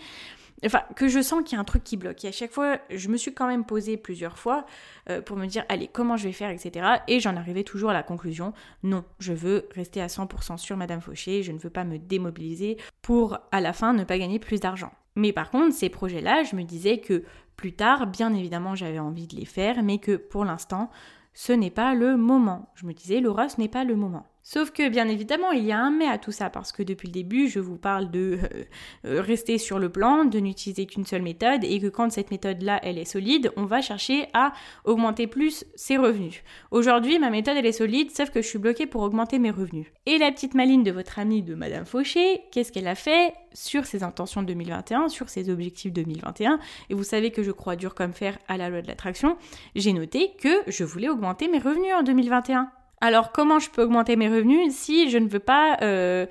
[0.64, 2.24] enfin, que je sens qu'il y a un truc qui bloque.
[2.24, 4.66] Et à chaque fois, je me suis quand même posé plusieurs fois
[5.10, 6.86] euh, pour me dire, allez, comment je vais faire, etc.
[7.08, 11.02] Et j'en arrivais toujours à la conclusion, non, je veux rester à 100% sur Madame
[11.02, 14.60] Fauché, je ne veux pas me démobiliser pour, à la fin, ne pas gagner plus
[14.60, 14.92] d'argent.
[15.16, 17.24] Mais par contre, ces projets-là, je me disais que
[17.58, 20.90] plus tard, bien évidemment, j'avais envie de les faire, mais que pour l'instant,
[21.34, 22.70] ce n'est pas le moment.
[22.76, 24.26] Je me disais, Laura, ce n'est pas le moment.
[24.54, 27.08] Sauf que bien évidemment, il y a un mais à tout ça, parce que depuis
[27.08, 28.64] le début, je vous parle de euh,
[29.06, 32.78] euh, rester sur le plan, de n'utiliser qu'une seule méthode, et que quand cette méthode-là,
[32.84, 34.52] elle est solide, on va chercher à
[34.84, 36.44] augmenter plus ses revenus.
[36.70, 39.88] Aujourd'hui, ma méthode, elle est solide, sauf que je suis bloquée pour augmenter mes revenus.
[40.06, 43.86] Et la petite maline de votre amie de Madame Fauché, qu'est-ce qu'elle a fait sur
[43.86, 46.60] ses intentions 2021, sur ses objectifs 2021,
[46.90, 49.38] et vous savez que je crois dur comme fer à la loi de l'attraction,
[49.76, 52.70] j'ai noté que je voulais augmenter mes revenus en 2021.
[53.02, 56.28] Alors comment je peux augmenter mes revenus si je ne veux pas euh,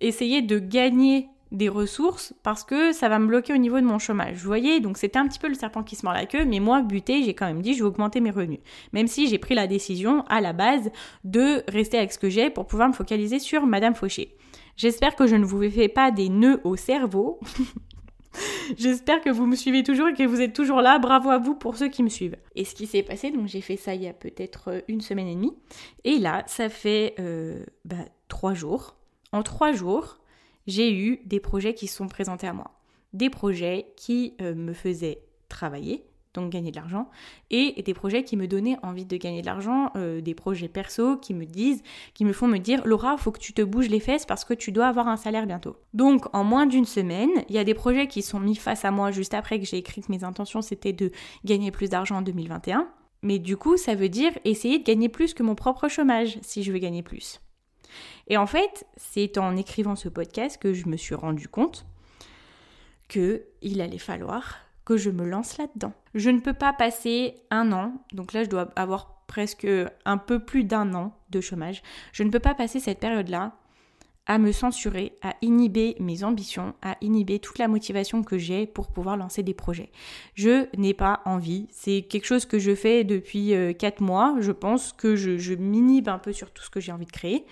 [0.00, 3.98] essayer de gagner des ressources parce que ça va me bloquer au niveau de mon
[3.98, 4.36] chômage?
[4.36, 6.60] Vous voyez, donc c'était un petit peu le serpent qui se mord la queue, mais
[6.60, 8.60] moi, buté, j'ai quand même dit je vais augmenter mes revenus.
[8.92, 10.90] Même si j'ai pris la décision à la base
[11.24, 14.36] de rester avec ce que j'ai pour pouvoir me focaliser sur Madame Fauché.
[14.76, 17.40] J'espère que je ne vous fais pas des nœuds au cerveau.
[18.76, 20.98] J'espère que vous me suivez toujours et que vous êtes toujours là.
[20.98, 22.36] Bravo à vous pour ceux qui me suivent.
[22.54, 25.00] Et ce qui s'est passé, donc j'ai fait ça il y a peut-être euh, une
[25.00, 25.56] semaine et demie.
[26.04, 28.96] Et là, ça fait euh, bah, trois jours.
[29.32, 30.18] En trois jours,
[30.66, 32.70] j'ai eu des projets qui sont présentés à moi.
[33.12, 37.08] Des projets qui euh, me faisaient travailler, donc gagner de l'argent,
[37.50, 41.16] et des projets qui me donnaient envie de gagner de l'argent, euh, des projets perso
[41.16, 41.82] qui me disent,
[42.14, 44.54] qui me font me dire Laura, faut que tu te bouges les fesses parce que
[44.54, 45.76] tu dois avoir un salaire bientôt.
[45.92, 48.90] Donc en moins d'une semaine, il y a des projets qui sont mis face à
[48.90, 51.10] moi juste après que j'ai écrit que mes intentions c'était de
[51.44, 52.88] gagner plus d'argent en 2021.
[53.22, 56.62] Mais du coup, ça veut dire essayer de gagner plus que mon propre chômage si
[56.62, 57.40] je veux gagner plus.
[58.28, 61.86] Et en fait, c'est en écrivant ce podcast que je me suis rendu compte
[63.08, 64.58] que il allait falloir
[64.96, 65.92] je me lance là-dedans.
[66.14, 69.66] Je ne peux pas passer un an, donc là je dois avoir presque
[70.04, 73.52] un peu plus d'un an de chômage, je ne peux pas passer cette période-là
[74.26, 78.92] à me censurer, à inhiber mes ambitions, à inhiber toute la motivation que j'ai pour
[78.92, 79.90] pouvoir lancer des projets.
[80.34, 84.52] Je n'ai pas envie, c'est quelque chose que je fais depuis 4 euh, mois, je
[84.52, 87.44] pense que je, je m'inhibe un peu sur tout ce que j'ai envie de créer,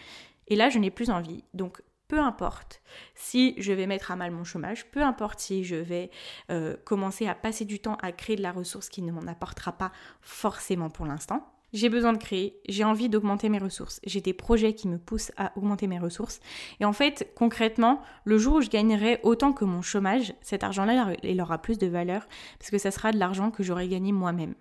[0.47, 1.43] et là je n'ai plus envie.
[1.55, 2.83] Donc peu importe
[3.15, 6.11] si je vais mettre à mal mon chômage, peu importe si je vais
[6.51, 9.73] euh, commencer à passer du temps à créer de la ressource qui ne m'en apportera
[9.73, 9.93] pas
[10.23, 14.73] forcément pour l'instant, j'ai besoin de créer, j'ai envie d'augmenter mes ressources, j'ai des projets
[14.73, 16.41] qui me poussent à augmenter mes ressources.
[16.81, 21.13] Et en fait, concrètement, le jour où je gagnerai autant que mon chômage, cet argent-là,
[21.23, 22.27] il aura plus de valeur
[22.59, 24.55] parce que ça sera de l'argent que j'aurai gagné moi-même.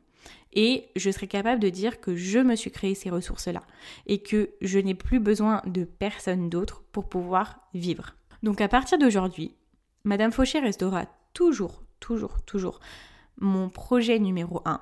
[0.53, 3.62] Et je serai capable de dire que je me suis créé ces ressources-là
[4.05, 8.15] et que je n'ai plus besoin de personne d'autre pour pouvoir vivre.
[8.43, 9.55] Donc à partir d'aujourd'hui,
[10.03, 12.79] Madame Fauché restera toujours, toujours, toujours
[13.39, 14.81] mon projet numéro 1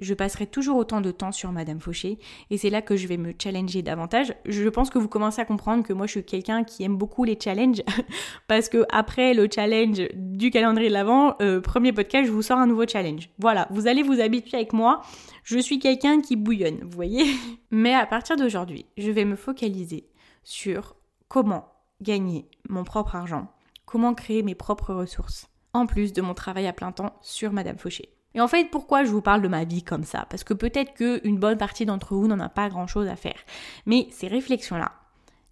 [0.00, 2.18] je passerai toujours autant de temps sur Madame Fauché
[2.50, 4.34] et c'est là que je vais me challenger davantage.
[4.46, 7.24] Je pense que vous commencez à comprendre que moi je suis quelqu'un qui aime beaucoup
[7.24, 7.82] les challenges
[8.48, 12.58] parce que après le challenge du calendrier de l'avant, euh, premier podcast, je vous sors
[12.58, 13.28] un nouveau challenge.
[13.38, 15.02] Voilà, vous allez vous habituer avec moi.
[15.44, 17.24] Je suis quelqu'un qui bouillonne, vous voyez.
[17.70, 20.08] Mais à partir d'aujourd'hui, je vais me focaliser
[20.44, 20.96] sur
[21.28, 21.68] comment
[22.00, 23.48] gagner mon propre argent,
[23.84, 27.78] comment créer mes propres ressources, en plus de mon travail à plein temps sur Madame
[27.78, 28.19] Fauché.
[28.34, 30.26] Et en fait, pourquoi je vous parle de ma vie comme ça?
[30.30, 33.38] Parce que peut-être qu'une bonne partie d'entre vous n'en a pas grand-chose à faire.
[33.86, 34.92] Mais ces réflexions-là,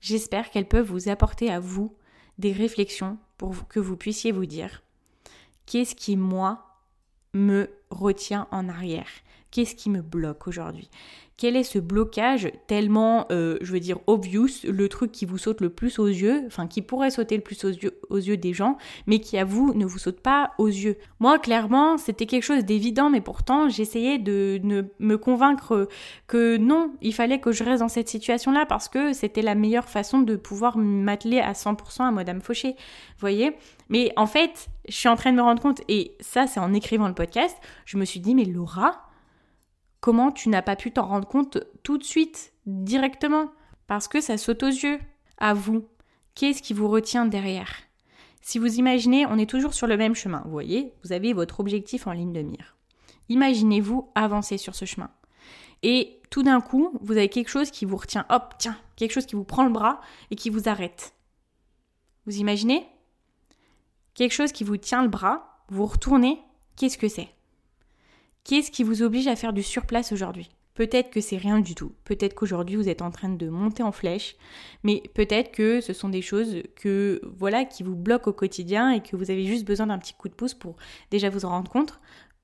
[0.00, 1.96] j'espère qu'elles peuvent vous apporter à vous
[2.38, 4.82] des réflexions pour que vous puissiez vous dire
[5.66, 6.76] qu'est-ce qui, moi,
[7.34, 9.08] me retient en arrière?
[9.50, 10.90] Qu'est-ce qui me bloque aujourd'hui?
[11.38, 15.60] Quel est ce blocage tellement, euh, je veux dire, obvious, le truc qui vous saute
[15.60, 17.70] le plus aux yeux, enfin qui pourrait sauter le plus aux
[18.18, 20.96] yeux, des gens, mais qui à vous ne vous saute pas aux yeux?
[21.20, 25.88] Moi, clairement, c'était quelque chose d'évident, mais pourtant, j'essayais de ne me convaincre
[26.26, 29.88] que non, il fallait que je reste dans cette situation-là parce que c'était la meilleure
[29.88, 32.74] façon de pouvoir m'atteler à 100% à Madame Fauché.
[33.20, 33.52] Voyez?
[33.90, 36.74] Mais en fait, je suis en train de me rendre compte, et ça, c'est en
[36.74, 39.07] écrivant le podcast, je me suis dit, mais Laura,
[40.00, 43.50] Comment tu n'as pas pu t'en rendre compte tout de suite, directement?
[43.86, 44.98] Parce que ça saute aux yeux.
[45.38, 45.86] À vous.
[46.34, 47.72] Qu'est-ce qui vous retient derrière?
[48.42, 50.42] Si vous imaginez, on est toujours sur le même chemin.
[50.44, 52.76] Vous voyez, vous avez votre objectif en ligne de mire.
[53.28, 55.10] Imaginez-vous avancer sur ce chemin.
[55.82, 59.26] Et tout d'un coup, vous avez quelque chose qui vous retient, hop, tiens, quelque chose
[59.26, 61.14] qui vous prend le bras et qui vous arrête.
[62.26, 62.86] Vous imaginez?
[64.14, 66.40] Quelque chose qui vous tient le bras, vous retournez,
[66.76, 67.28] qu'est-ce que c'est?
[68.48, 70.48] Qu'est-ce qui vous oblige à faire du surplace aujourd'hui?
[70.72, 71.92] Peut-être que c'est rien du tout.
[72.06, 74.36] Peut-être qu'aujourd'hui vous êtes en train de monter en flèche,
[74.84, 79.02] mais peut-être que ce sont des choses que voilà qui vous bloquent au quotidien et
[79.02, 80.76] que vous avez juste besoin d'un petit coup de pouce pour
[81.10, 82.00] déjà vous en rendre compte,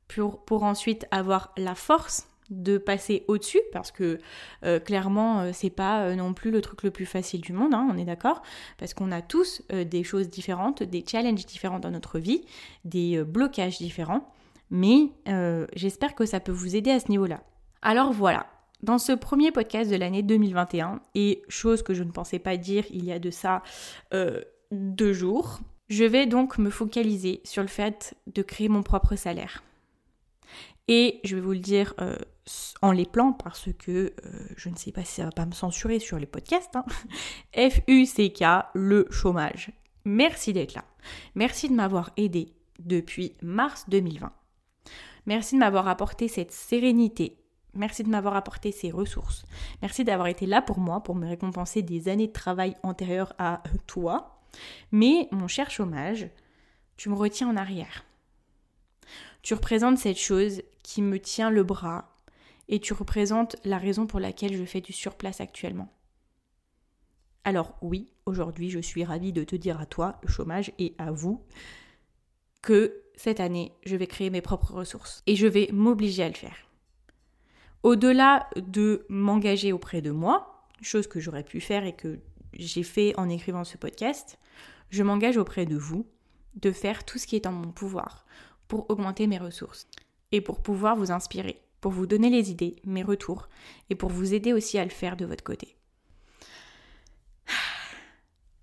[0.09, 4.19] pour, ensuite avoir la force de passer au-dessus parce que
[4.63, 7.73] euh, clairement euh, c'est pas euh, non plus le truc le plus facile du monde,
[7.73, 8.43] hein, on est d'accord,
[8.77, 12.45] parce qu'on a tous des choses différentes, des challenges différents dans notre vie,
[12.85, 14.35] des blocages différents
[14.75, 17.45] mais euh, j'espère que ça peut vous aider à ce niveau-là.
[17.81, 18.49] Alors voilà,
[18.83, 22.85] dans ce premier podcast de l'année 2021, et chose que je ne pensais pas dire
[22.91, 23.63] il y a de ça
[24.15, 24.41] euh,
[24.73, 29.63] deux jours, je vais donc me focaliser sur le fait de créer mon propre salaire.
[30.89, 32.17] Et je vais vous le dire euh,
[32.83, 34.13] en les plans parce que
[34.57, 36.75] je ne sais pas si ça va pas me censurer sur les podcasts.
[36.75, 36.85] Hein.
[37.71, 38.43] F-U-C-K,
[38.75, 39.71] le chômage.
[40.05, 40.85] Merci d'être là.
[41.37, 44.33] Merci de m'avoir aidé depuis mars 2020.
[45.27, 47.39] Merci de m'avoir apporté cette sérénité.
[47.75, 49.45] Merci de m'avoir apporté ces ressources.
[49.83, 53.63] Merci d'avoir été là pour moi, pour me récompenser des années de travail antérieures à
[53.87, 54.43] toi.
[54.93, 56.29] Mais mon cher chômage,
[56.97, 58.05] tu me retiens en arrière.
[59.43, 62.15] Tu représentes cette chose qui me tient le bras
[62.69, 65.89] et tu représentes la raison pour laquelle je fais du surplace actuellement.
[67.45, 71.11] Alors oui, aujourd'hui je suis ravie de te dire à toi, le chômage, et à
[71.11, 71.45] vous,
[72.63, 76.35] que cette année, je vais créer mes propres ressources et je vais m'obliger à le
[76.35, 76.57] faire.
[77.83, 82.19] Au-delà de m'engager auprès de moi, chose que j'aurais pu faire et que
[82.55, 84.39] j'ai fait en écrivant ce podcast,
[84.91, 86.07] je m'engage auprès de vous
[86.55, 88.25] de faire tout ce qui est en mon pouvoir
[88.69, 89.89] pour augmenter mes ressources
[90.33, 93.49] et pour pouvoir vous inspirer, pour vous donner les idées, mes retours
[93.91, 95.77] et pour vous aider aussi à le faire de votre côté.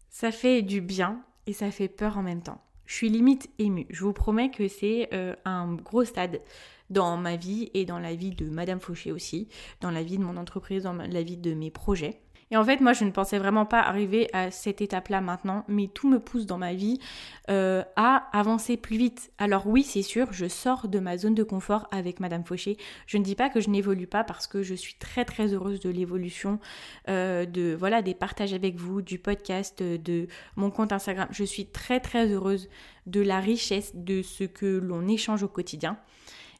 [0.09, 2.61] Ça fait du bien et ça fait peur en même temps.
[2.91, 3.87] Je suis limite émue.
[3.89, 6.41] Je vous promets que c'est euh, un gros stade
[6.89, 9.47] dans ma vie et dans la vie de Madame Fauché aussi,
[9.79, 12.19] dans la vie de mon entreprise, dans la vie de mes projets.
[12.51, 15.87] Et en fait, moi, je ne pensais vraiment pas arriver à cette étape-là maintenant, mais
[15.87, 16.99] tout me pousse dans ma vie
[17.49, 19.31] euh, à avancer plus vite.
[19.37, 22.75] Alors oui, c'est sûr, je sors de ma zone de confort avec Madame Fauché.
[23.07, 25.79] Je ne dis pas que je n'évolue pas parce que je suis très très heureuse
[25.79, 26.59] de l'évolution,
[27.07, 31.29] euh, de voilà des partages avec vous, du podcast, de mon compte Instagram.
[31.31, 32.69] Je suis très très heureuse
[33.05, 35.97] de la richesse de ce que l'on échange au quotidien.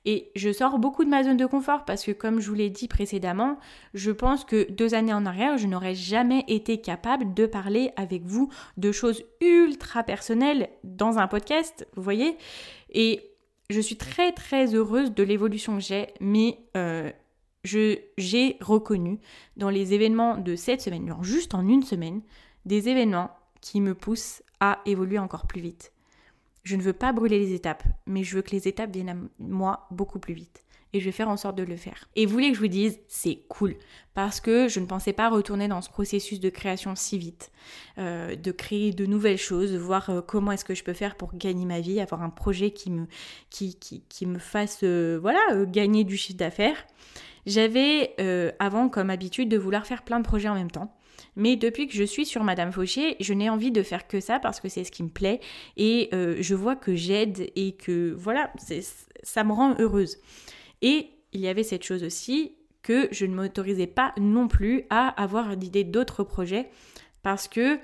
[0.05, 2.69] Et je sors beaucoup de ma zone de confort parce que comme je vous l'ai
[2.69, 3.57] dit précédemment,
[3.93, 8.23] je pense que deux années en arrière, je n'aurais jamais été capable de parler avec
[8.23, 12.37] vous de choses ultra personnelles dans un podcast, vous voyez
[12.89, 13.31] Et
[13.69, 17.11] je suis très très heureuse de l'évolution que j'ai, mais euh,
[17.63, 19.19] j'ai reconnu
[19.55, 22.21] dans les événements de cette semaine, juste en une semaine,
[22.65, 25.91] des événements qui me poussent à évoluer encore plus vite.
[26.63, 29.15] Je ne veux pas brûler les étapes, mais je veux que les étapes viennent à
[29.39, 30.63] moi beaucoup plus vite.
[30.93, 32.09] Et je vais faire en sorte de le faire.
[32.17, 33.77] Et vous voulez que je vous dise, c'est cool.
[34.13, 37.49] Parce que je ne pensais pas retourner dans ce processus de création si vite.
[37.97, 41.15] Euh, de créer de nouvelles choses, de voir euh, comment est-ce que je peux faire
[41.15, 43.07] pour gagner ma vie, avoir un projet qui me,
[43.49, 46.85] qui, qui, me fasse euh, voilà, gagner du chiffre d'affaires.
[47.45, 48.13] J'avais
[48.59, 50.95] avant comme habitude de vouloir faire plein de projets en même temps.
[51.35, 54.39] Mais depuis que je suis sur Madame Fauché, je n'ai envie de faire que ça
[54.39, 55.39] parce que c'est ce qui me plaît
[55.77, 58.51] et euh, je vois que j'aide et que voilà,
[59.23, 60.17] ça me rend heureuse.
[60.81, 65.07] Et il y avait cette chose aussi que je ne m'autorisais pas non plus à
[65.21, 66.69] avoir l'idée d'autres projets
[67.21, 67.79] parce que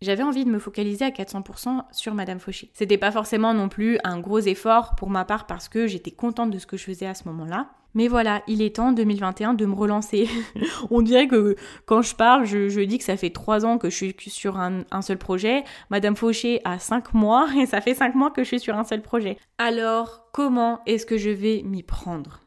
[0.00, 2.70] j'avais envie de me focaliser à 400% sur Madame Fauché.
[2.74, 6.50] C'était pas forcément non plus un gros effort pour ma part parce que j'étais contente
[6.50, 7.70] de ce que je faisais à ce moment-là.
[7.94, 10.28] Mais voilà, il est temps 2021 de me relancer.
[10.90, 13.96] On dirait que quand je parle, je, dis que ça fait trois ans que je
[13.96, 15.64] suis sur un, seul projet.
[15.90, 18.84] Madame Fauché a cinq mois et ça fait cinq mois que je suis sur un
[18.84, 19.36] seul projet.
[19.58, 22.40] Alors, comment est-ce que je vais m'y prendre?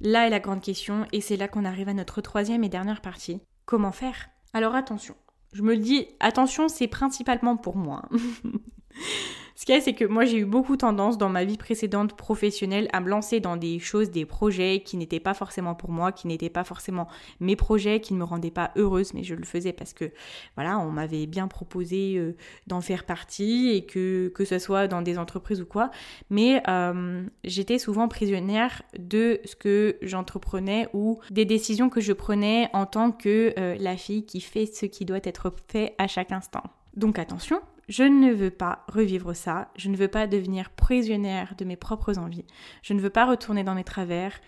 [0.00, 3.00] Là est la grande question et c'est là qu'on arrive à notre troisième et dernière
[3.00, 3.40] partie.
[3.64, 4.28] Comment faire?
[4.52, 5.14] Alors attention,
[5.52, 8.02] je me dis, attention, c'est principalement pour moi.
[9.56, 12.14] Ce qu'il y a, c'est que moi, j'ai eu beaucoup tendance dans ma vie précédente
[12.16, 16.10] professionnelle à me lancer dans des choses, des projets qui n'étaient pas forcément pour moi,
[16.10, 17.06] qui n'étaient pas forcément
[17.38, 20.10] mes projets, qui ne me rendaient pas heureuse, mais je le faisais parce que,
[20.56, 22.36] voilà, on m'avait bien proposé euh,
[22.66, 25.90] d'en faire partie et que, que ce soit dans des entreprises ou quoi.
[26.30, 32.68] Mais euh, j'étais souvent prisonnière de ce que j'entreprenais ou des décisions que je prenais
[32.72, 36.32] en tant que euh, la fille qui fait ce qui doit être fait à chaque
[36.32, 36.62] instant.
[36.96, 41.64] Donc attention, je ne veux pas revivre ça, je ne veux pas devenir prisonnière de
[41.64, 42.46] mes propres envies,
[42.82, 44.40] je ne veux pas retourner dans mes travers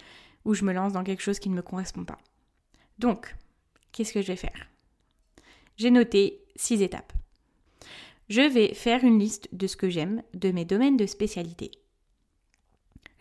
[0.44, 2.18] ou je me lance dans quelque chose qui ne me correspond pas.
[2.98, 3.34] Donc,
[3.92, 4.68] qu'est-ce que je vais faire?
[5.76, 7.12] J'ai noté six étapes.
[8.28, 11.70] Je vais faire une liste de ce que j'aime, de mes domaines de spécialité.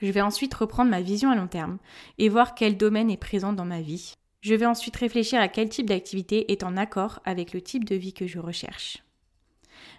[0.02, 1.78] Je vais ensuite reprendre ma vision à long terme
[2.18, 4.14] et voir quel domaine est présent dans ma vie.
[4.42, 7.96] Je vais ensuite réfléchir à quel type d'activité est en accord avec le type de
[7.96, 9.05] vie que je recherche.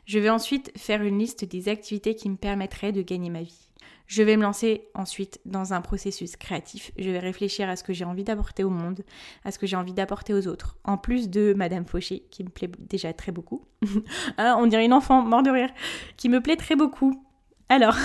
[0.04, 3.70] Je vais ensuite faire une liste des activités qui me permettraient de gagner ma vie.
[4.06, 6.92] Je vais me lancer ensuite dans un processus créatif.
[6.96, 9.04] Je vais réfléchir à ce que j'ai envie d'apporter au monde,
[9.44, 10.78] à ce que j'ai envie d'apporter aux autres.
[10.84, 13.64] En plus de Madame Fauché, qui me plaît déjà très beaucoup.
[14.38, 15.70] Ah, on dirait une enfant, mort de rire,
[16.16, 17.24] qui me plaît très beaucoup.
[17.68, 17.96] Alors,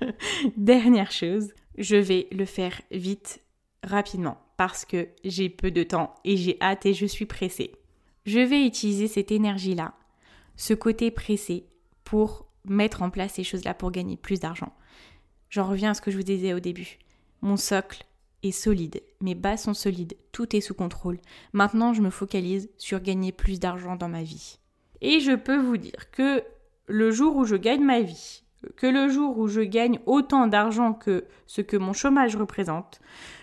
[0.56, 3.40] dernière chose, je vais le faire vite,
[3.84, 7.72] rapidement, parce que j'ai peu de temps et j'ai hâte et je suis pressée.
[8.26, 9.94] Je vais utiliser cette énergie-là
[10.56, 11.66] ce côté pressé
[12.04, 14.72] pour mettre en place ces choses-là pour gagner plus d'argent.
[15.50, 16.98] J'en reviens à ce que je vous disais au début.
[17.42, 18.04] Mon socle
[18.42, 21.18] est solide, mes bas sont solides, tout est sous contrôle.
[21.52, 24.58] Maintenant, je me focalise sur gagner plus d'argent dans ma vie.
[25.00, 26.42] Et je peux vous dire que
[26.86, 28.42] le jour où je gagne ma vie,
[28.76, 33.00] que le jour où je gagne autant d'argent que ce que mon chômage représente,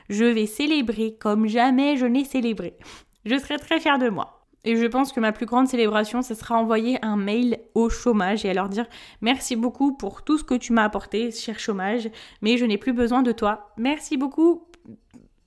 [0.10, 2.78] je vais célébrer comme jamais je n'ai célébré.
[3.26, 4.41] Je serai très fière de moi.
[4.64, 8.46] Et je pense que ma plus grande célébration, ce sera envoyer un mail au chômage
[8.46, 8.86] et à leur dire
[9.22, 12.10] merci beaucoup pour tout ce que tu m'as apporté, cher chômage,
[12.42, 13.74] mais je n'ai plus besoin de toi.
[13.78, 14.68] Merci beaucoup,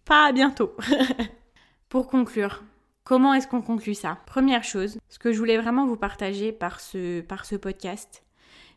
[0.05, 0.73] pas à bientôt.
[1.89, 2.65] pour conclure,
[3.05, 4.19] comment est-ce qu'on conclut ça?
[4.27, 8.25] Première chose, ce que je voulais vraiment vous partager par ce, par ce podcast,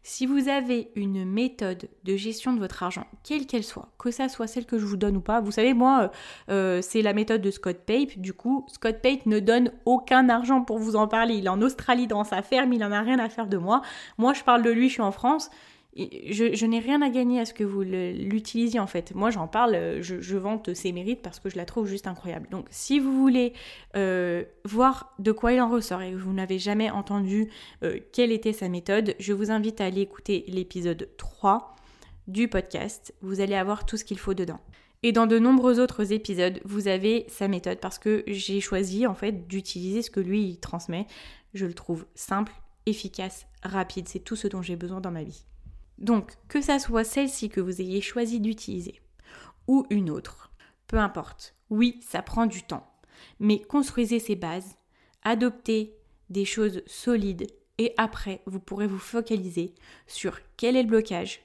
[0.08, 4.30] si vous avez une méthode de gestion de votre argent, quelle qu'elle soit, que ça
[4.30, 6.08] soit celle que je vous donne ou pas, vous savez, moi, euh,
[6.50, 8.17] euh, c'est la méthode de Scott Pape.
[8.17, 11.34] Du coup, Scott Pape ne donne aucun argent pour vous en parler.
[11.34, 13.82] Il est en Australie dans sa ferme, il n'en a rien à faire de moi.
[14.17, 15.50] Moi, je parle de lui, je suis en France
[15.95, 19.15] je, n'ai rien à gagner à ce que vous l'utilisiez en fait.
[19.15, 22.47] Moi j'en parle, euh, je, vante ses mérites parce que je la trouve juste incroyable.
[22.52, 23.54] Donc si vous voulez
[23.95, 27.50] euh, voir de quoi il en ressort et que vous n'avez jamais entendu
[27.84, 31.76] euh, quelle était sa méthode, je vous invite à aller écouter l'épisode 3
[32.28, 33.13] du podcast.
[33.21, 34.60] Vous allez avoir tout ce qu'il faut dedans.
[35.04, 39.13] Et dans de nombreux autres épisodes, vous avez sa méthode parce que j'ai choisi en
[39.13, 41.06] fait d'utiliser ce que lui transmet.
[41.54, 42.51] Je le trouve simple,
[42.86, 44.07] efficace, rapide.
[44.07, 45.45] C'est tout ce dont j'ai besoin dans ma vie.
[45.98, 49.02] Donc, que ça soit celle-ci que vous ayez choisi d'utiliser
[49.68, 50.52] ou une autre,
[50.88, 51.56] peu importe.
[51.70, 52.88] Oui, ça prend du temps,
[53.39, 54.78] mais construisez ces bases,
[55.24, 55.95] adoptez
[56.30, 59.76] des choses solides et après, vous pourrez vous focaliser
[60.08, 61.41] sur quel est le blocage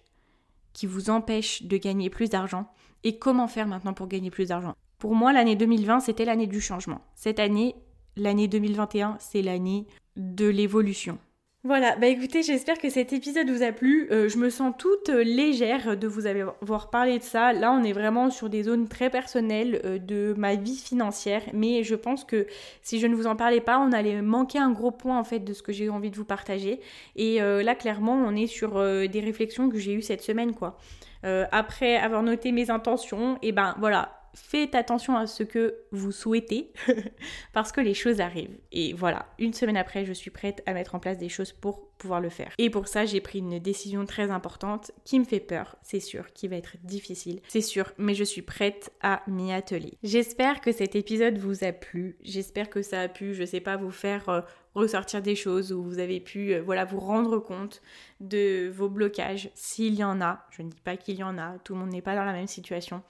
[0.73, 2.73] qui vous empêche de gagner plus d'argent
[3.05, 4.75] et comment faire maintenant pour gagner plus d'argent.
[4.99, 7.03] Pour moi, l'année 2020, c'était l'année du changement.
[7.15, 7.75] Cette année,
[8.17, 9.87] l'année 2021, c'est l'année
[10.17, 11.19] de l'évolution.
[11.65, 14.09] Voilà, bah écoutez, j'espère que cet épisode vous a plu.
[14.11, 17.53] Euh, je me sens toute euh, légère de vous avoir parlé de ça.
[17.53, 21.85] Là, on est vraiment sur des zones très personnelles euh, de ma vie financière, mais
[21.85, 22.49] je pense que
[22.83, 25.39] si je ne vous en parlais pas, on allait manquer un gros point en fait
[25.39, 26.81] de ce que j'ai envie de vous partager.
[27.15, 30.79] Et là, clairement, on est sur des réflexions que j'ai eues cette semaine, quoi.
[31.23, 36.73] après avoir noté mes intentions, et ben voilà, faites attention à ce que vous souhaitez
[37.53, 38.59] parce que les choses arrivent.
[38.71, 41.89] Et voilà, une semaine après, je suis prête à mettre en place des choses pour
[41.99, 42.53] pouvoir le faire.
[42.59, 46.33] Et pour ça, j'ai pris une décision très importante qui me fait peur, c'est sûr,
[46.33, 49.99] qui va être difficile, c'est sûr, mais je suis prête à m'y atteler.
[50.03, 53.77] J'espère que cet épisode vous a plu, j'espère que ça a pu, je sais pas,
[53.77, 54.41] vous faire euh,
[54.75, 57.83] ressortir des choses où vous avez pu euh, voilà vous rendre compte
[58.21, 60.45] de vos blocages s'il y en a.
[60.51, 62.33] Je ne dis pas qu'il y en a, tout le monde n'est pas dans la
[62.33, 63.03] même situation.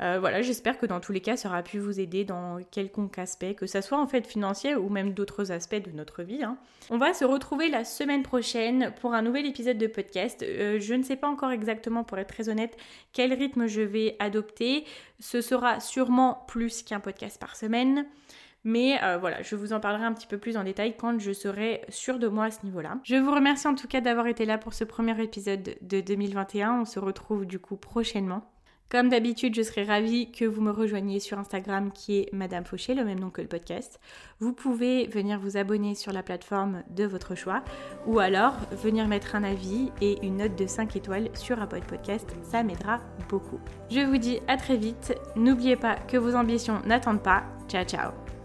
[0.00, 3.18] Euh, voilà, j'espère que dans tous les cas, ça aura pu vous aider dans quelconque
[3.18, 6.44] aspect, que ça soit en fait financier ou même d'autres aspects de notre vie.
[6.44, 6.56] Hein.
[6.90, 10.42] On va se retrouver la semaine prochaine pour un nouvel épisode de podcast.
[10.42, 12.76] Euh, je ne sais pas encore exactement, pour être très honnête,
[13.12, 14.84] quel rythme je vais adopter.
[15.18, 18.06] Ce sera sûrement plus qu'un podcast par semaine.
[18.64, 21.32] Mais euh, voilà, je vous en parlerai un petit peu plus en détail quand je
[21.32, 22.98] serai sûre de moi à ce niveau-là.
[23.04, 26.80] Je vous remercie en tout cas d'avoir été là pour ce premier épisode de 2021.
[26.80, 28.44] On se retrouve du coup prochainement.
[28.90, 32.94] Comme d'habitude, je serais ravie que vous me rejoigniez sur Instagram qui est Madame Fauché,
[32.94, 34.00] le même nom que le podcast.
[34.40, 37.62] Vous pouvez venir vous abonner sur la plateforme de votre choix
[38.06, 42.34] ou alors venir mettre un avis et une note de 5 étoiles sur Apple Podcast,
[42.42, 43.60] ça m'aidera beaucoup.
[43.90, 47.44] Je vous dis à très vite, n'oubliez pas que vos ambitions n'attendent pas.
[47.68, 48.37] Ciao ciao